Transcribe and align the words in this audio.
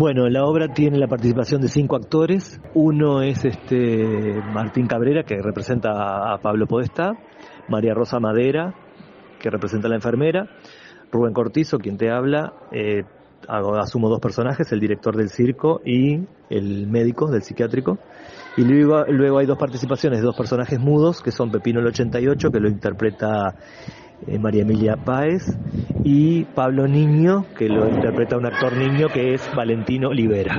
Bueno, 0.00 0.30
la 0.30 0.46
obra 0.46 0.68
tiene 0.68 0.96
la 0.96 1.08
participación 1.08 1.60
de 1.60 1.68
cinco 1.68 1.94
actores. 1.94 2.58
Uno 2.72 3.20
es 3.20 3.44
este 3.44 4.40
Martín 4.50 4.86
Cabrera, 4.86 5.24
que 5.24 5.42
representa 5.42 6.32
a 6.32 6.38
Pablo 6.38 6.66
Podestá, 6.66 7.12
María 7.68 7.92
Rosa 7.92 8.18
Madera, 8.18 8.72
que 9.38 9.50
representa 9.50 9.88
a 9.88 9.90
la 9.90 9.96
enfermera, 9.96 10.48
Rubén 11.12 11.34
Cortizo, 11.34 11.76
quien 11.76 11.98
te 11.98 12.10
habla, 12.10 12.54
eh, 12.72 13.02
asumo 13.46 14.08
dos 14.08 14.20
personajes, 14.20 14.72
el 14.72 14.80
director 14.80 15.14
del 15.14 15.28
circo 15.28 15.82
y 15.84 16.26
el 16.48 16.86
médico 16.86 17.30
del 17.30 17.42
psiquiátrico. 17.42 17.98
Y 18.56 18.64
luego, 18.64 19.04
luego 19.06 19.38
hay 19.38 19.44
dos 19.44 19.58
participaciones 19.58 20.22
dos 20.22 20.34
personajes 20.34 20.80
mudos, 20.80 21.20
que 21.20 21.30
son 21.30 21.50
Pepino 21.50 21.80
el 21.80 21.88
88, 21.88 22.50
que 22.50 22.58
lo 22.58 22.70
interpreta 22.70 23.54
eh, 24.26 24.38
María 24.38 24.62
Emilia 24.62 24.96
Páez, 24.96 25.56
y 26.04 26.44
Pablo 26.44 26.86
Niño, 26.86 27.46
que 27.56 27.68
lo 27.68 27.88
interpreta 27.88 28.36
un 28.36 28.46
actor 28.46 28.76
niño 28.76 29.08
que 29.08 29.34
es 29.34 29.42
Valentino 29.54 30.08
Olivera. 30.08 30.58